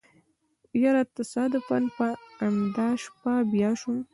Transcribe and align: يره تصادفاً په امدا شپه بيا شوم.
يره 0.81 1.03
تصادفاً 1.17 1.79
په 1.97 2.07
امدا 2.47 2.87
شپه 3.03 3.33
بيا 3.51 3.71
شوم. 3.79 3.99